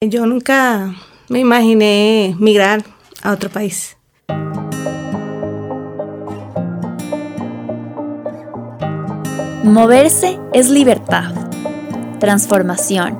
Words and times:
Yo 0.00 0.26
nunca 0.26 0.94
me 1.28 1.40
imaginé 1.40 2.36
migrar 2.38 2.84
a 3.20 3.32
otro 3.32 3.50
país. 3.50 3.96
Moverse 9.64 10.38
es 10.52 10.70
libertad, 10.70 11.34
transformación, 12.20 13.18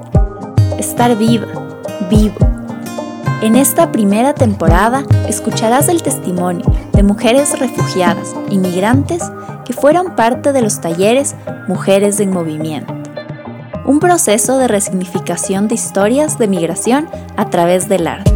estar 0.79 1.19
viva, 1.19 1.49
vivo. 2.09 2.39
En 3.43 3.57
esta 3.57 3.91
primera 3.91 4.33
temporada 4.35 5.05
escucharás 5.29 5.89
el 5.89 6.01
testimonio 6.05 6.65
de 6.93 7.03
mujeres 7.03 7.59
refugiadas, 7.59 8.37
inmigrantes, 8.51 9.25
que 9.65 9.73
fueron 9.73 10.15
parte 10.15 10.53
de 10.53 10.63
los 10.63 10.81
talleres 10.81 11.35
Mujeres 11.67 12.21
en 12.21 12.31
Movimiento 12.31 12.98
un 13.89 14.01
proceso 14.01 14.59
de 14.59 14.69
resignificación 14.69 15.67
de 15.67 15.75
historias 15.75 16.39
de 16.39 16.47
migración 16.47 17.09
a 17.39 17.49
través 17.49 17.89
del 17.89 18.07
arte. 18.07 18.31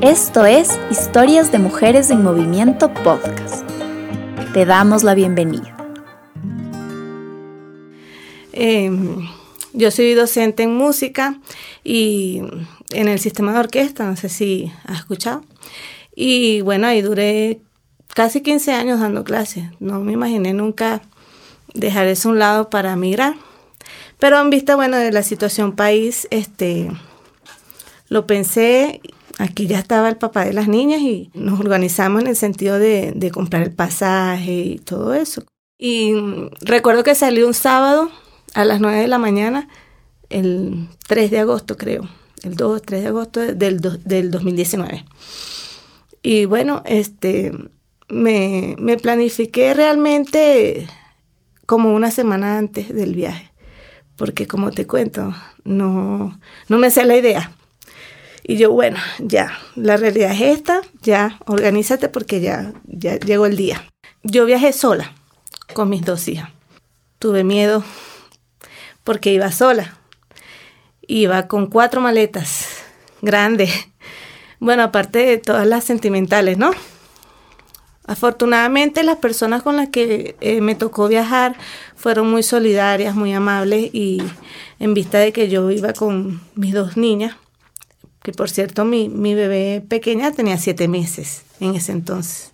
Esto 0.00 0.46
es 0.46 0.78
Historias 0.92 1.50
de 1.50 1.58
Mujeres 1.58 2.10
en 2.10 2.22
Movimiento 2.22 2.94
Podcast. 2.94 3.68
Te 4.52 4.64
damos 4.64 5.02
la 5.02 5.14
bienvenida. 5.14 5.76
Em, 8.52 9.28
yo 9.72 9.90
soy 9.90 10.14
docente 10.14 10.62
en 10.62 10.76
música 10.76 11.40
y 11.84 12.40
en 12.90 13.08
el 13.08 13.18
sistema 13.18 13.52
de 13.52 13.58
orquesta, 13.58 14.06
no 14.06 14.16
sé 14.16 14.30
si 14.30 14.72
has 14.86 15.00
escuchado. 15.00 15.44
Y 16.16 16.62
bueno, 16.62 16.86
ahí 16.86 17.02
duré 17.02 17.60
casi 18.14 18.40
15 18.40 18.72
años 18.72 19.00
dando 19.00 19.22
clases. 19.22 19.64
No 19.80 20.00
me 20.00 20.12
imaginé 20.12 20.54
nunca 20.54 21.02
dejar 21.74 22.06
eso 22.06 22.28
a 22.28 22.32
un 22.32 22.38
lado 22.38 22.70
para 22.70 22.96
migrar. 22.96 23.34
Pero 24.18 24.40
en 24.40 24.48
vista, 24.48 24.76
bueno, 24.76 24.96
de 24.96 25.12
la 25.12 25.22
situación 25.22 25.72
país, 25.72 26.26
este, 26.30 26.90
lo 28.08 28.26
pensé, 28.26 29.02
aquí 29.38 29.66
ya 29.66 29.78
estaba 29.78 30.08
el 30.08 30.16
papá 30.16 30.44
de 30.44 30.54
las 30.54 30.68
niñas 30.68 31.02
y 31.02 31.30
nos 31.34 31.60
organizamos 31.60 32.22
en 32.22 32.28
el 32.28 32.36
sentido 32.36 32.78
de, 32.78 33.12
de 33.14 33.30
comprar 33.30 33.62
el 33.62 33.72
pasaje 33.72 34.52
y 34.52 34.78
todo 34.78 35.12
eso. 35.12 35.42
Y 35.76 36.14
recuerdo 36.60 37.02
que 37.02 37.14
salí 37.14 37.42
un 37.42 37.52
sábado 37.52 38.10
a 38.54 38.64
las 38.64 38.80
9 38.80 39.00
de 39.00 39.08
la 39.08 39.18
mañana, 39.18 39.68
el 40.34 40.88
3 41.06 41.30
de 41.30 41.38
agosto 41.38 41.76
creo, 41.76 42.08
el 42.42 42.56
2 42.56 42.82
3 42.82 43.02
de 43.02 43.08
agosto 43.08 43.40
del, 43.40 43.80
del 44.04 44.30
2019. 44.30 45.04
Y 46.22 46.46
bueno, 46.46 46.82
este, 46.86 47.52
me, 48.08 48.74
me 48.78 48.96
planifiqué 48.96 49.74
realmente 49.74 50.86
como 51.66 51.94
una 51.94 52.10
semana 52.10 52.58
antes 52.58 52.92
del 52.92 53.14
viaje, 53.14 53.52
porque 54.16 54.46
como 54.46 54.70
te 54.70 54.86
cuento, 54.86 55.34
no, 55.64 56.38
no 56.68 56.78
me 56.78 56.90
sé 56.90 57.04
la 57.04 57.16
idea. 57.16 57.52
Y 58.42 58.56
yo, 58.56 58.72
bueno, 58.72 58.98
ya, 59.20 59.56
la 59.74 59.96
realidad 59.96 60.32
es 60.32 60.40
esta, 60.40 60.82
ya, 61.00 61.38
organízate 61.46 62.08
porque 62.08 62.40
ya, 62.40 62.74
ya 62.84 63.18
llegó 63.18 63.46
el 63.46 63.56
día. 63.56 63.84
Yo 64.22 64.44
viajé 64.44 64.72
sola 64.72 65.12
con 65.74 65.88
mis 65.88 66.04
dos 66.04 66.28
hijas. 66.28 66.50
Tuve 67.18 67.44
miedo 67.44 67.84
porque 69.04 69.32
iba 69.32 69.50
sola. 69.52 69.98
Iba 71.06 71.48
con 71.48 71.66
cuatro 71.66 72.00
maletas 72.00 72.66
grandes. 73.22 73.70
Bueno, 74.60 74.82
aparte 74.82 75.18
de 75.18 75.38
todas 75.38 75.66
las 75.66 75.84
sentimentales, 75.84 76.58
¿no? 76.58 76.70
Afortunadamente 78.06 79.02
las 79.02 79.16
personas 79.16 79.62
con 79.62 79.76
las 79.76 79.88
que 79.88 80.36
eh, 80.40 80.60
me 80.60 80.74
tocó 80.74 81.08
viajar 81.08 81.56
fueron 81.96 82.30
muy 82.30 82.42
solidarias, 82.42 83.14
muy 83.14 83.32
amables 83.32 83.90
y 83.94 84.22
en 84.78 84.92
vista 84.92 85.18
de 85.18 85.32
que 85.32 85.48
yo 85.48 85.70
iba 85.70 85.94
con 85.94 86.42
mis 86.54 86.74
dos 86.74 86.98
niñas, 86.98 87.36
que 88.22 88.32
por 88.32 88.50
cierto 88.50 88.84
mi, 88.84 89.08
mi 89.08 89.34
bebé 89.34 89.82
pequeña 89.86 90.32
tenía 90.32 90.58
siete 90.58 90.86
meses 90.86 91.44
en 91.60 91.74
ese 91.74 91.92
entonces 91.92 92.52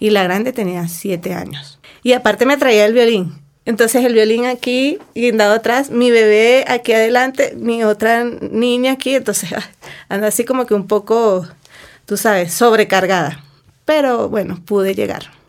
y 0.00 0.10
la 0.10 0.24
grande 0.24 0.52
tenía 0.52 0.88
siete 0.88 1.34
años. 1.34 1.78
Y 2.02 2.14
aparte 2.14 2.46
me 2.46 2.56
traía 2.56 2.86
el 2.86 2.94
violín. 2.94 3.34
Entonces 3.64 4.04
el 4.04 4.14
violín 4.14 4.46
aquí, 4.46 4.98
guindado 5.14 5.54
atrás, 5.54 5.90
mi 5.90 6.10
bebé 6.10 6.64
aquí 6.66 6.92
adelante, 6.92 7.54
mi 7.56 7.84
otra 7.84 8.24
niña 8.24 8.92
aquí, 8.92 9.14
entonces 9.14 9.50
anda 10.08 10.28
así 10.28 10.44
como 10.44 10.66
que 10.66 10.74
un 10.74 10.86
poco, 10.86 11.46
tú 12.06 12.16
sabes, 12.16 12.52
sobrecargada. 12.52 13.44
Pero 13.84 14.28
bueno, 14.28 14.60
pude 14.64 14.94
llegar 14.94 15.39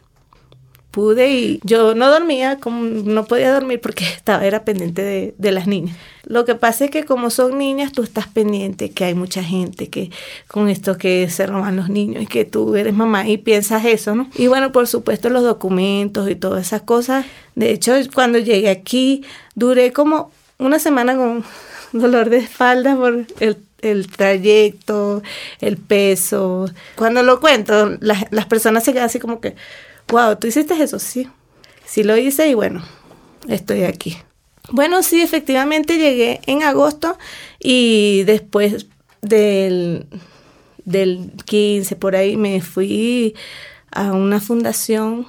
pude 0.91 1.31
y 1.31 1.59
yo 1.63 1.95
no 1.95 2.09
dormía, 2.09 2.57
como 2.57 2.83
no 2.83 3.25
podía 3.25 3.53
dormir 3.53 3.79
porque 3.81 4.03
estaba, 4.15 4.45
era 4.45 4.63
pendiente 4.63 5.01
de, 5.01 5.33
de, 5.37 5.51
las 5.51 5.67
niñas. 5.67 5.97
Lo 6.25 6.45
que 6.45 6.55
pasa 6.55 6.85
es 6.85 6.91
que 6.91 7.05
como 7.05 7.29
son 7.29 7.57
niñas, 7.57 7.91
tú 7.91 8.03
estás 8.03 8.27
pendiente 8.27 8.91
que 8.91 9.05
hay 9.05 9.15
mucha 9.15 9.43
gente 9.43 9.89
que 9.89 10.11
con 10.47 10.69
esto 10.69 10.97
que 10.97 11.29
se 11.29 11.47
roban 11.47 11.75
los 11.75 11.89
niños 11.89 12.23
y 12.23 12.27
que 12.27 12.45
tú 12.45 12.75
eres 12.75 12.93
mamá 12.93 13.27
y 13.27 13.37
piensas 13.37 13.85
eso, 13.85 14.13
¿no? 14.15 14.29
Y 14.35 14.47
bueno, 14.47 14.71
por 14.71 14.87
supuesto 14.87 15.29
los 15.29 15.43
documentos 15.43 16.29
y 16.29 16.35
todas 16.35 16.67
esas 16.67 16.83
cosas. 16.83 17.25
De 17.55 17.71
hecho, 17.71 17.93
cuando 18.13 18.37
llegué 18.37 18.69
aquí, 18.69 19.23
duré 19.55 19.91
como 19.91 20.31
una 20.59 20.77
semana 20.77 21.15
con 21.15 21.43
dolor 21.93 22.29
de 22.29 22.37
espalda 22.37 22.95
por 22.95 23.25
el 23.39 23.57
el 23.81 24.07
trayecto, 24.07 25.21
el 25.59 25.77
peso. 25.77 26.69
Cuando 26.95 27.23
lo 27.23 27.39
cuento, 27.39 27.97
las, 27.99 28.25
las 28.31 28.45
personas 28.45 28.83
se 28.83 28.93
quedan 28.93 29.05
así 29.05 29.19
como 29.19 29.41
que, 29.41 29.55
wow, 30.11 30.35
¿tú 30.35 30.47
hiciste 30.47 30.81
eso? 30.81 30.99
Sí, 30.99 31.27
sí 31.85 32.03
lo 32.03 32.17
hice 32.17 32.47
y 32.49 32.53
bueno, 32.53 32.83
estoy 33.47 33.83
aquí. 33.83 34.17
Bueno, 34.69 35.01
sí, 35.01 35.21
efectivamente 35.21 35.97
llegué 35.97 36.41
en 36.45 36.63
agosto 36.63 37.17
y 37.59 38.23
después 38.23 38.87
del, 39.21 40.05
del 40.85 41.31
15 41.45 41.95
por 41.95 42.15
ahí 42.15 42.37
me 42.37 42.61
fui 42.61 43.35
a 43.91 44.13
una 44.13 44.39
fundación 44.39 45.27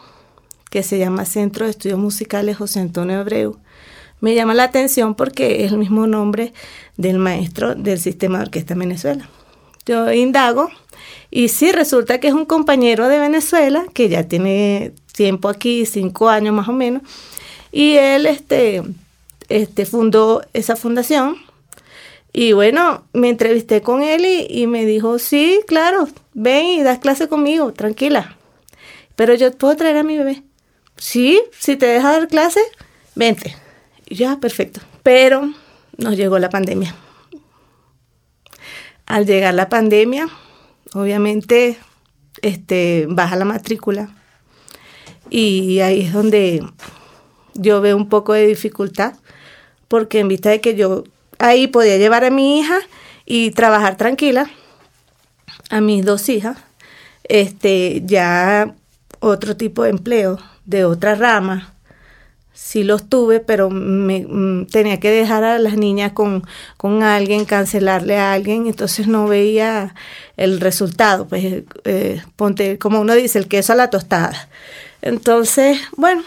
que 0.71 0.83
se 0.83 0.99
llama 0.99 1.25
Centro 1.25 1.65
de 1.65 1.71
Estudios 1.71 1.99
Musicales 1.99 2.57
José 2.57 2.81
Antonio 2.81 3.21
Abreu. 3.21 3.59
Me 4.21 4.35
llama 4.35 4.55
la 4.55 4.65
atención 4.65 5.15
porque 5.15 5.65
es 5.65 5.73
el 5.73 5.79
mismo 5.79 6.07
nombre 6.07 6.53
del 6.97 7.19
maestro 7.19 7.75
del 7.75 7.99
sistema 7.99 8.39
de 8.39 8.45
orquesta 8.45 8.75
en 8.75 8.79
Venezuela. 8.81 9.29
Yo 9.85 10.13
indago 10.13 10.71
y 11.35 11.49
sí, 11.49 11.73
resulta 11.73 12.21
que 12.21 12.29
es 12.29 12.35
un 12.35 12.45
compañero 12.45 13.09
de 13.09 13.19
Venezuela 13.19 13.87
que 13.95 14.11
ya 14.11 14.29
tiene 14.29 14.93
tiempo 15.13 15.49
aquí, 15.49 15.87
cinco 15.87 16.29
años 16.29 16.55
más 16.55 16.69
o 16.69 16.75
menos, 16.75 17.01
y 17.73 17.97
él 17.97 18.27
este, 18.27 18.83
este, 19.49 19.87
fundó 19.87 20.43
esa 20.53 20.77
fundación. 20.77 21.39
Y 22.35 22.53
bueno, 22.53 23.05
me 23.15 23.31
entrevisté 23.31 23.81
con 23.81 24.03
él 24.03 24.27
y, 24.27 24.47
y 24.47 24.67
me 24.67 24.85
dijo, 24.85 25.19
sí, 25.19 25.61
claro, 25.67 26.07
ven 26.35 26.67
y 26.67 26.83
das 26.83 26.99
clase 26.99 27.29
conmigo, 27.29 27.73
tranquila. 27.73 28.37
Pero 29.17 29.33
yo 29.33 29.51
puedo 29.53 29.75
traer 29.75 29.97
a 29.97 30.03
mi 30.03 30.19
bebé. 30.19 30.43
Sí, 30.99 31.43
si 31.59 31.77
te 31.77 31.87
deja 31.87 32.13
dar 32.13 32.29
clase, 32.29 32.61
vente. 33.15 33.57
Y 34.07 34.17
ya, 34.17 34.39
perfecto. 34.39 34.81
Pero 35.03 35.51
nos 35.97 36.15
llegó 36.15 36.39
la 36.39 36.51
pandemia. 36.51 36.95
Al 39.07 39.25
llegar 39.25 39.55
la 39.55 39.71
pandemia, 39.71 40.29
obviamente 40.95 41.79
este, 42.43 43.07
baja 43.09 43.37
la 43.37 43.45
matrícula. 43.45 44.15
Y 45.31 45.81
ahí 45.81 46.03
es 46.03 46.13
donde 46.13 46.65
yo 47.55 47.81
veo 47.81 47.97
un 47.97 48.09
poco 48.09 48.33
de 48.33 48.47
dificultad 48.47 49.15
porque 49.89 50.21
en 50.21 50.29
vista 50.29 50.51
de 50.51 50.61
que 50.61 50.75
yo 50.75 51.05
ahí 51.39 51.67
podía 51.67 51.99
llevar 51.99 52.25
a 52.25 52.31
mi 52.31 52.59
hija 52.59 52.79
y 53.27 53.51
trabajar 53.51 53.97
tranquila, 53.97 54.51
a 55.71 55.81
mis 55.81 56.05
dos 56.05 56.29
hijas, 56.29 56.59
este, 57.25 58.03
ya 58.05 58.75
otro 59.21 59.57
tipo 59.57 59.85
de 59.85 59.91
empleo 59.91 60.39
de 60.65 60.85
otra 60.85 61.15
rama 61.15 61.72
sí 62.53 62.85
los 62.85 63.09
tuve, 63.09 63.41
pero 63.41 63.71
me, 63.71 64.27
mm, 64.29 64.67
tenía 64.67 65.01
que 65.01 65.11
dejar 65.11 65.45
a 65.45 65.59
las 65.59 65.77
niñas 65.77 66.13
con, 66.13 66.45
con, 66.77 67.03
alguien, 67.03 67.45
cancelarle 67.45 68.19
a 68.19 68.33
alguien, 68.33 68.67
entonces 68.67 69.09
no 69.09 69.27
veía 69.27 69.95
el 70.37 70.61
resultado, 70.61 71.27
pues 71.27 71.65
eh, 71.85 72.23
ponte, 72.37 72.79
como 72.79 73.01
uno 73.01 73.15
dice, 73.15 73.39
el 73.39 73.49
queso 73.49 73.73
a 73.73 73.77
la 73.77 73.91
tostada. 73.91 74.49
Entonces, 75.03 75.81
bueno, 75.97 76.23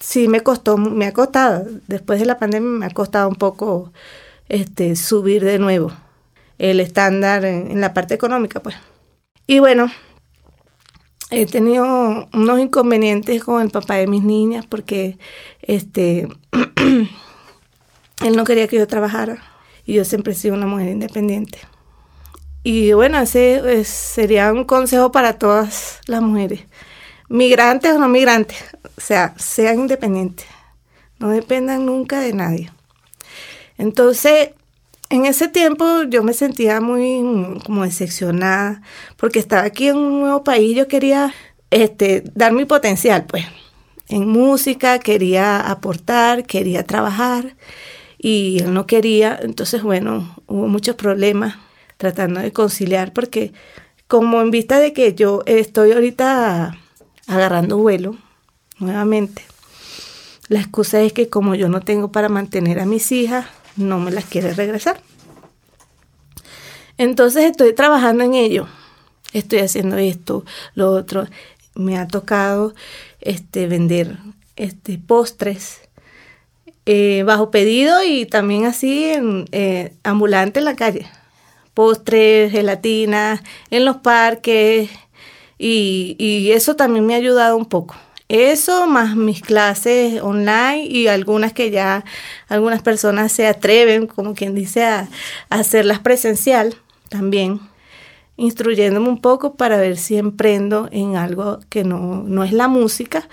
sí 0.00 0.28
me 0.28 0.40
costó, 0.42 0.76
me 0.76 1.06
ha 1.06 1.12
costado, 1.12 1.66
después 1.86 2.20
de 2.20 2.26
la 2.26 2.38
pandemia 2.38 2.68
me 2.68 2.86
ha 2.86 2.90
costado 2.90 3.28
un 3.28 3.36
poco 3.36 3.92
este, 4.48 4.96
subir 4.96 5.44
de 5.44 5.58
nuevo 5.58 5.92
el 6.58 6.80
estándar 6.80 7.44
en, 7.44 7.70
en 7.70 7.80
la 7.80 7.94
parte 7.94 8.14
económica, 8.14 8.60
pues. 8.60 8.76
Y 9.46 9.60
bueno, 9.60 9.90
he 11.30 11.46
tenido 11.46 12.28
unos 12.32 12.60
inconvenientes 12.60 13.42
con 13.42 13.62
el 13.62 13.70
papá 13.70 13.94
de 13.96 14.06
mis 14.06 14.22
niñas 14.22 14.64
porque 14.66 15.18
este 15.62 16.28
él 18.24 18.36
no 18.36 18.44
quería 18.44 18.68
que 18.68 18.76
yo 18.76 18.86
trabajara 18.86 19.42
y 19.84 19.94
yo 19.94 20.04
siempre 20.04 20.32
he 20.32 20.36
sido 20.36 20.54
una 20.54 20.66
mujer 20.66 20.88
independiente. 20.88 21.58
Y 22.62 22.92
bueno, 22.92 23.20
ese 23.20 23.84
sería 23.84 24.52
un 24.52 24.64
consejo 24.64 25.12
para 25.12 25.38
todas 25.38 26.00
las 26.06 26.20
mujeres, 26.20 26.62
migrantes 27.28 27.92
o 27.92 27.98
no 27.98 28.08
migrantes, 28.08 28.58
o 28.96 29.00
sea, 29.00 29.34
sean 29.36 29.78
independientes, 29.78 30.46
no 31.20 31.28
dependan 31.28 31.86
nunca 31.86 32.18
de 32.18 32.32
nadie. 32.32 32.72
Entonces, 33.78 34.50
en 35.10 35.26
ese 35.26 35.48
tiempo 35.48 36.02
yo 36.08 36.22
me 36.22 36.32
sentía 36.32 36.80
muy 36.80 37.60
como 37.64 37.84
decepcionada 37.84 38.82
porque 39.16 39.38
estaba 39.38 39.62
aquí 39.62 39.88
en 39.88 39.96
un 39.96 40.20
nuevo 40.20 40.44
país, 40.44 40.76
yo 40.76 40.88
quería 40.88 41.32
este, 41.70 42.24
dar 42.34 42.52
mi 42.52 42.64
potencial, 42.64 43.26
pues, 43.26 43.44
en 44.08 44.28
música, 44.28 44.98
quería 44.98 45.60
aportar, 45.60 46.44
quería 46.44 46.84
trabajar 46.84 47.56
y 48.18 48.60
él 48.60 48.72
no 48.72 48.86
quería, 48.86 49.38
entonces 49.42 49.82
bueno, 49.82 50.36
hubo 50.46 50.68
muchos 50.68 50.96
problemas 50.96 51.56
tratando 51.96 52.40
de 52.40 52.52
conciliar 52.52 53.12
porque 53.12 53.52
como 54.06 54.40
en 54.40 54.50
vista 54.50 54.78
de 54.78 54.92
que 54.92 55.14
yo 55.14 55.42
estoy 55.46 55.92
ahorita 55.92 56.78
agarrando 57.26 57.78
vuelo 57.78 58.16
nuevamente, 58.78 59.42
la 60.48 60.60
excusa 60.60 61.00
es 61.00 61.12
que 61.12 61.28
como 61.28 61.56
yo 61.56 61.68
no 61.68 61.80
tengo 61.80 62.12
para 62.12 62.28
mantener 62.28 62.78
a 62.78 62.86
mis 62.86 63.10
hijas, 63.10 63.46
no 63.76 63.98
me 63.98 64.10
las 64.10 64.24
quiere 64.24 64.52
regresar. 64.54 65.00
Entonces 66.98 67.44
estoy 67.44 67.74
trabajando 67.74 68.24
en 68.24 68.34
ello. 68.34 68.66
Estoy 69.32 69.58
haciendo 69.60 69.96
esto, 69.96 70.44
lo 70.74 70.90
otro. 70.90 71.26
Me 71.74 71.98
ha 71.98 72.08
tocado 72.08 72.74
este, 73.20 73.66
vender 73.66 74.16
este, 74.56 74.98
postres 74.98 75.80
eh, 76.86 77.22
bajo 77.26 77.50
pedido 77.50 78.02
y 78.02 78.26
también 78.26 78.64
así 78.64 79.04
en 79.04 79.46
eh, 79.52 79.92
ambulante 80.04 80.60
en 80.60 80.64
la 80.64 80.76
calle. 80.76 81.06
Postres, 81.74 82.50
gelatinas, 82.52 83.42
en 83.70 83.84
los 83.84 83.96
parques 83.96 84.88
y, 85.58 86.16
y 86.18 86.52
eso 86.52 86.76
también 86.76 87.04
me 87.04 87.14
ha 87.14 87.18
ayudado 87.18 87.56
un 87.56 87.66
poco. 87.66 87.96
Eso 88.28 88.88
más 88.88 89.14
mis 89.14 89.40
clases 89.40 90.20
online 90.20 90.84
y 90.86 91.06
algunas 91.06 91.52
que 91.52 91.70
ya 91.70 92.04
algunas 92.48 92.82
personas 92.82 93.30
se 93.30 93.46
atreven, 93.46 94.08
como 94.08 94.34
quien 94.34 94.54
dice, 94.54 94.84
a, 94.84 95.08
hacerlas 95.48 96.00
presencial 96.00 96.74
también, 97.08 97.60
instruyéndome 98.36 99.08
un 99.08 99.20
poco 99.20 99.54
para 99.54 99.76
ver 99.76 99.96
si 99.96 100.16
emprendo 100.16 100.88
en 100.90 101.16
algo 101.16 101.60
que 101.68 101.84
no, 101.84 102.24
no 102.24 102.42
es 102.42 102.52
la 102.52 102.66
música, 102.66 103.28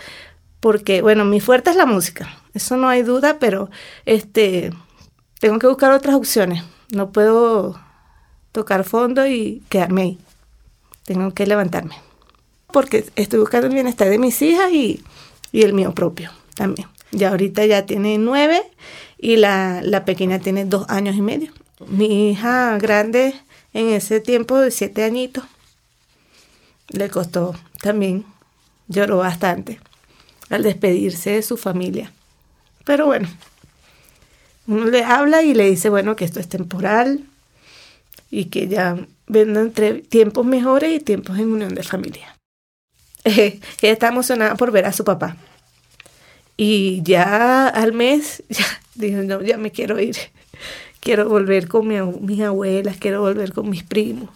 porque 0.60 1.02
bueno, 1.02 1.26
mi 1.26 1.40
fuerte 1.40 1.72
es 1.72 1.76
la 1.76 1.88
música, 1.88 2.30
eso 2.54 2.78
no 2.78 2.88
hay 2.88 3.02
duda, 3.02 3.38
pero 3.40 3.72
este 4.06 4.72
tengo 5.40 5.60
que 5.60 5.68
buscar 5.68 5.92
otras 5.92 6.16
opciones. 6.16 6.64
No 6.92 7.12
puedo 7.12 7.80
tocar 8.54 8.84
fondo 8.86 9.26
y 9.28 9.64
quedarme 9.68 10.02
ahí. 10.04 10.20
Tengo 11.04 11.34
que 11.34 11.48
levantarme 11.48 11.96
porque 12.74 13.06
estoy 13.16 13.40
buscando 13.40 13.68
el 13.68 13.74
bienestar 13.74 14.10
de 14.10 14.18
mis 14.18 14.42
hijas 14.42 14.70
y, 14.74 15.02
el 15.54 15.74
mío 15.74 15.94
propio 15.94 16.32
también. 16.56 16.90
Ya 17.12 17.30
ahorita 17.30 17.64
ya 17.66 17.86
tiene 17.86 18.18
nueve 18.18 18.62
y 19.20 19.38
la, 19.38 20.04
pequeña 20.06 20.40
tiene 20.40 20.66
dos 20.66 20.90
años 20.90 21.16
y 21.16 21.22
medio. 21.22 21.54
Mi 21.88 22.32
hija 22.32 22.78
grande 22.80 23.36
en 23.74 23.90
ese 23.90 24.20
tiempo 24.20 24.58
de 24.58 24.72
siete 24.72 25.04
añitos 25.04 25.46
le 26.90 27.10
costó 27.10 27.56
también, 27.82 28.26
lloró 28.88 29.18
bastante 29.18 29.80
al 30.50 30.64
despedirse 30.64 31.32
de 31.32 31.44
su 31.44 31.56
familia. 31.56 32.12
Pero 32.84 33.06
bueno, 33.06 33.30
uno 34.66 34.86
le 34.86 35.04
habla 35.04 35.44
y 35.44 35.54
le 35.54 35.70
dice, 35.70 35.90
bueno, 35.90 36.16
que 36.16 36.26
esto 36.26 36.40
es 36.40 36.50
temporal 36.50 37.24
y 38.32 38.46
que 38.46 38.68
ya 38.68 38.98
vendrán 39.28 39.72
tiempos 40.10 40.46
mejores 40.46 40.92
y 40.92 41.00
tiempos 41.00 41.38
en 41.38 41.52
unión 41.52 41.76
de 41.76 41.84
familia. 41.84 42.33
Ella 43.24 43.60
está 43.82 44.08
emocionada 44.08 44.56
por 44.56 44.72
ver 44.72 44.86
a 44.86 44.94
su 44.94 45.04
papá. 45.04 45.38
Y 46.58 47.02
ya 47.04 47.68
al 47.68 47.94
mes, 47.94 48.44
ya 48.50 48.66
dijo, 48.96 49.22
no, 49.24 49.42
ya 49.42 49.58
me 49.58 49.72
quiero 49.72 50.00
ir. 50.00 50.18
Quiero 51.00 51.28
volver 51.28 51.68
con 51.68 51.90
mis 52.26 52.40
abuelas, 52.40 52.96
quiero 52.96 53.20
volver 53.20 53.52
con 53.52 53.70
mis 53.70 53.84
primos. 53.84 54.30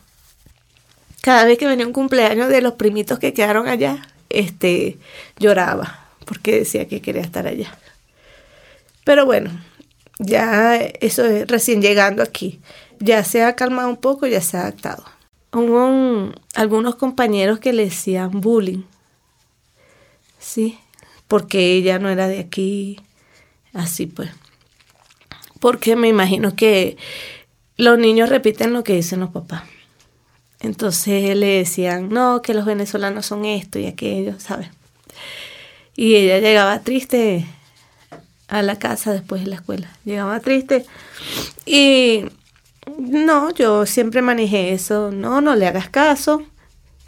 Cada 1.21 1.45
vez 1.45 1.57
que 1.57 1.65
venía 1.65 1.87
un 1.87 1.93
cumpleaños 1.93 2.49
de 2.49 2.61
los 2.61 2.73
primitos 2.73 3.19
que 3.19 3.31
quedaron 3.31 3.69
allá, 3.69 4.05
este, 4.27 4.97
lloraba 5.39 6.09
porque 6.25 6.59
decía 6.59 6.85
que 6.85 7.01
quería 7.01 7.21
estar 7.21 7.47
allá. 7.47 7.73
Pero 9.05 9.25
bueno, 9.25 9.49
ya 10.19 10.75
eso 10.75 11.23
es 11.23 11.47
recién 11.47 11.81
llegando 11.81 12.21
aquí. 12.21 12.59
Ya 12.99 13.23
se 13.23 13.43
ha 13.43 13.55
calmado 13.55 13.87
un 13.87 13.95
poco, 13.95 14.27
ya 14.27 14.41
se 14.41 14.57
ha 14.57 14.63
adaptado 14.63 15.05
hubo 15.53 16.33
algunos 16.55 16.95
compañeros 16.95 17.59
que 17.59 17.73
le 17.73 17.85
decían 17.85 18.41
bullying, 18.41 18.83
¿sí? 20.39 20.79
Porque 21.27 21.73
ella 21.73 21.99
no 21.99 22.09
era 22.09 22.27
de 22.27 22.39
aquí, 22.39 22.99
así 23.73 24.05
pues. 24.05 24.31
Porque 25.59 25.95
me 25.95 26.07
imagino 26.07 26.55
que 26.55 26.97
los 27.77 27.97
niños 27.97 28.29
repiten 28.29 28.73
lo 28.73 28.83
que 28.83 28.95
dicen 28.95 29.19
los 29.19 29.31
papás. 29.31 29.63
Entonces 30.59 31.35
le 31.35 31.47
decían, 31.47 32.09
no, 32.09 32.41
que 32.41 32.53
los 32.53 32.65
venezolanos 32.65 33.25
son 33.25 33.45
esto 33.45 33.77
y 33.79 33.85
aquello, 33.85 34.39
¿sabes? 34.39 34.69
Y 35.95 36.15
ella 36.15 36.39
llegaba 36.39 36.79
triste 36.81 37.45
a 38.47 38.61
la 38.61 38.79
casa 38.79 39.13
después 39.13 39.43
de 39.43 39.47
la 39.47 39.55
escuela. 39.55 39.89
Llegaba 40.05 40.39
triste. 40.39 40.85
Y 41.65 42.25
no, 42.97 43.53
yo 43.53 43.85
siempre 43.85 44.21
manejé 44.21 44.73
eso. 44.73 45.11
No, 45.11 45.41
no 45.41 45.55
le 45.55 45.67
hagas 45.67 45.89
caso. 45.89 46.43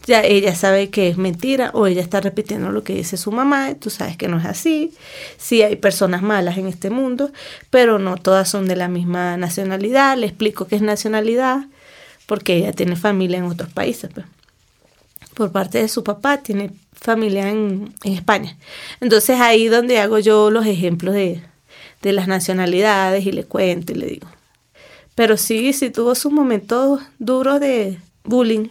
Ya 0.06 0.24
ella 0.24 0.56
sabe 0.56 0.90
que 0.90 1.10
es 1.10 1.18
mentira 1.18 1.72
o 1.74 1.86
ella 1.86 2.02
está 2.02 2.22
repitiendo 2.22 2.72
lo 2.72 2.84
que 2.84 2.96
dice 2.96 3.18
su 3.18 3.32
mamá. 3.32 3.76
Tú 3.76 3.90
sabes 3.90 4.18
que 4.18 4.28
no 4.28 4.40
es 4.40 4.46
así. 4.46 4.94
Sí 5.38 5.62
hay 5.62 5.76
personas 5.76 6.22
malas 6.22 6.58
en 6.58 6.68
este 6.68 6.90
mundo, 6.90 7.32
pero 7.70 8.00
no 8.00 8.18
todas 8.18 8.50
son 8.50 8.68
de 8.68 8.76
la 8.76 8.88
misma 8.88 9.38
nacionalidad. 9.38 10.18
Le 10.18 10.28
explico 10.28 10.68
qué 10.68 10.78
es 10.78 10.82
nacionalidad 10.82 11.66
porque 12.26 12.56
ella 12.56 12.72
tiene 12.72 12.96
familia 12.96 13.40
en 13.40 13.46
otros 13.46 13.70
países. 13.70 14.10
Pues. 14.14 14.26
Por 15.34 15.52
parte 15.52 15.80
de 15.80 15.88
su 15.88 16.04
papá 16.04 16.38
tiene 16.38 16.72
familia 16.94 17.50
en, 17.50 17.94
en 18.04 18.14
España. 18.14 18.58
Entonces 19.02 19.40
ahí 19.40 19.68
donde 19.68 20.00
hago 20.00 20.20
yo 20.20 20.50
los 20.50 20.66
ejemplos 20.66 21.14
de, 21.14 21.42
de 22.02 22.14
las 22.14 22.28
nacionalidades 22.28 23.26
y 23.26 23.32
le 23.32 23.44
cuento 23.44 23.92
y 23.92 23.96
le 23.96 24.08
digo 24.08 24.28
pero 25.19 25.36
sí, 25.36 25.74
sí 25.74 25.89
tuvo 25.89 26.16
sus 26.16 26.31
momentos 26.31 27.01
duros 27.18 27.60
de 27.60 28.00
bullying. 28.24 28.69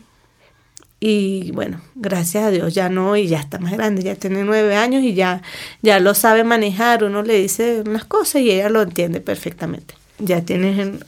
Y 0.98 1.50
bueno, 1.50 1.82
gracias 1.94 2.44
a 2.44 2.50
Dios 2.50 2.72
ya 2.72 2.88
no, 2.88 3.16
y 3.16 3.28
ya 3.28 3.38
está 3.38 3.58
más 3.58 3.72
grande, 3.72 4.02
ya 4.02 4.14
tiene 4.14 4.44
nueve 4.44 4.74
años 4.74 5.02
y 5.02 5.12
ya, 5.12 5.42
ya 5.82 6.00
lo 6.00 6.14
sabe 6.14 6.44
manejar. 6.44 7.04
Uno 7.04 7.22
le 7.22 7.34
dice 7.34 7.82
unas 7.84 8.06
cosas 8.06 8.40
y 8.40 8.50
ella 8.50 8.70
lo 8.70 8.80
entiende 8.80 9.20
perfectamente. 9.20 9.92
Ya 10.18 10.40
tiene 10.40 10.98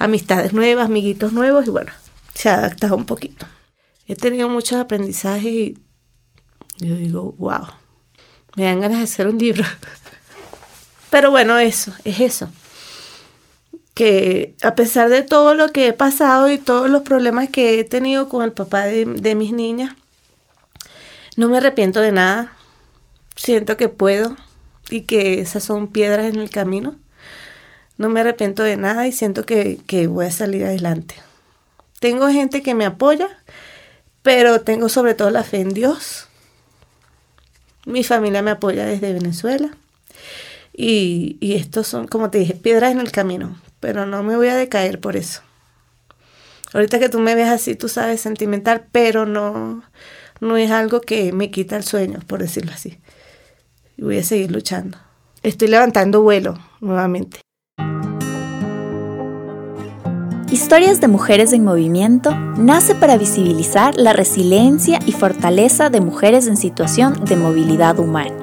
amistades 0.00 0.52
nuevas, 0.52 0.86
amiguitos 0.86 1.32
nuevos 1.32 1.68
y 1.68 1.70
bueno, 1.70 1.92
se 2.34 2.48
ha 2.48 2.54
adaptado 2.54 2.96
un 2.96 3.04
poquito. 3.04 3.46
He 4.08 4.16
tenido 4.16 4.48
muchos 4.48 4.80
aprendizajes 4.80 5.44
y 5.46 5.78
yo 6.78 6.96
digo, 6.96 7.36
wow, 7.38 7.68
me 8.56 8.64
dan 8.64 8.80
ganas 8.80 8.98
de 8.98 9.04
hacer 9.04 9.28
un 9.28 9.38
libro. 9.38 9.62
Pero 11.10 11.30
bueno, 11.30 11.56
eso, 11.56 11.92
es 12.02 12.18
eso 12.18 12.50
que 13.96 14.54
a 14.62 14.74
pesar 14.74 15.08
de 15.08 15.22
todo 15.22 15.54
lo 15.54 15.70
que 15.70 15.86
he 15.86 15.92
pasado 15.94 16.50
y 16.50 16.58
todos 16.58 16.90
los 16.90 17.00
problemas 17.00 17.48
que 17.48 17.80
he 17.80 17.84
tenido 17.84 18.28
con 18.28 18.44
el 18.44 18.52
papá 18.52 18.84
de, 18.84 19.34
mis 19.34 19.54
niñas, 19.54 19.96
no 21.38 21.48
me 21.48 21.56
arrepiento 21.56 22.02
de 22.02 22.12
nada. 22.12 22.52
Siento 23.36 23.78
que 23.78 23.88
puedo 23.88 24.36
y 24.90 25.02
que 25.02 25.40
esas 25.40 25.64
son 25.64 25.88
piedras 25.88 26.26
en 26.26 26.38
el 26.38 26.50
camino. 26.50 26.94
No 27.96 28.10
me 28.10 28.20
arrepiento 28.20 28.62
de 28.62 28.76
nada 28.76 29.06
y 29.06 29.12
siento 29.12 29.46
que, 29.46 29.80
que 29.86 30.08
voy 30.08 30.26
a 30.26 30.30
salir 30.30 30.66
adelante. 30.66 31.14
Tengo 31.98 32.28
gente 32.28 32.62
que 32.62 32.74
me 32.74 32.84
apoya, 32.84 33.30
pero 34.20 34.60
tengo 34.60 34.90
sobre 34.90 35.14
todo 35.14 35.30
la 35.30 35.42
fe 35.42 35.60
en 35.60 35.72
Dios. 35.72 36.28
Mi 37.86 38.04
familia 38.04 38.42
me 38.42 38.50
apoya 38.50 38.84
desde 38.84 39.14
Venezuela. 39.14 39.70
Y, 40.74 41.38
y 41.40 41.54
estos 41.54 41.86
son, 41.86 42.06
como 42.06 42.28
te 42.28 42.36
dije, 42.36 42.52
piedras 42.52 42.92
en 42.92 43.00
el 43.00 43.10
camino 43.10 43.56
pero 43.80 44.06
no 44.06 44.22
me 44.22 44.36
voy 44.36 44.48
a 44.48 44.56
decaer 44.56 45.00
por 45.00 45.16
eso. 45.16 45.42
Ahorita 46.72 46.98
que 46.98 47.08
tú 47.08 47.20
me 47.20 47.34
ves 47.34 47.48
así, 47.48 47.74
tú 47.74 47.88
sabes, 47.88 48.20
sentimental, 48.20 48.86
pero 48.92 49.24
no, 49.24 49.82
no 50.40 50.56
es 50.56 50.70
algo 50.70 51.00
que 51.00 51.32
me 51.32 51.50
quita 51.50 51.76
el 51.76 51.84
sueño, 51.84 52.20
por 52.26 52.40
decirlo 52.40 52.72
así. 52.72 52.98
Y 53.96 54.02
voy 54.02 54.18
a 54.18 54.22
seguir 54.22 54.50
luchando. 54.50 54.98
Estoy 55.42 55.68
levantando 55.68 56.22
vuelo 56.22 56.58
nuevamente. 56.80 57.40
Historias 60.50 61.00
de 61.00 61.08
Mujeres 61.08 61.52
en 61.52 61.64
Movimiento 61.64 62.34
nace 62.56 62.94
para 62.94 63.16
visibilizar 63.16 63.96
la 63.96 64.12
resiliencia 64.12 64.98
y 65.06 65.12
fortaleza 65.12 65.90
de 65.90 66.00
mujeres 66.00 66.46
en 66.46 66.56
situación 66.56 67.24
de 67.24 67.36
movilidad 67.36 67.98
humana. 67.98 68.34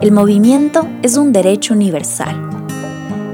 El 0.00 0.12
movimiento 0.12 0.88
es 1.02 1.16
un 1.16 1.32
derecho 1.32 1.74
universal 1.74 2.45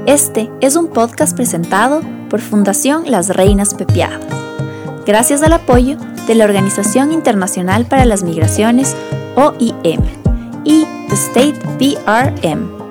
este 0.05 0.51
es 0.59 0.75
un 0.75 0.87
podcast 0.87 1.35
presentado 1.35 2.01
por 2.29 2.41
Fundación 2.41 3.09
Las 3.09 3.29
Reinas 3.29 3.73
Pepiadas. 3.73 4.19
gracias 5.05 5.41
al 5.43 5.53
apoyo 5.53 5.97
de 6.27 6.35
la 6.35 6.45
Organización 6.45 7.11
Internacional 7.11 7.85
para 7.85 8.05
las 8.05 8.23
Migraciones, 8.23 8.95
OIM, 9.35 10.01
y 10.65 10.85
The 11.09 11.15
State 11.15 11.59
PRM. 11.77 12.82